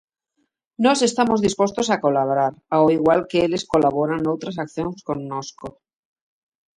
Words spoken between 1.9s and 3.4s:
colaborar, ao igual que